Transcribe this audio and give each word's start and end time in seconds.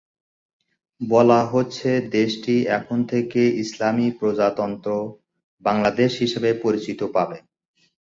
বলা 1.01 1.39
হচ্ছে, 1.45 1.89
দেশটি 2.11 2.55
এখন 2.77 2.99
থেকে 3.11 3.41
ইসলামি 3.63 4.07
প্রজাতন্ত্র 4.19 4.89
বাংলাদেশ 5.63 6.11
হিসেবে 6.23 6.49
পরিচিতি 6.63 7.05
পাবে। 7.15 7.37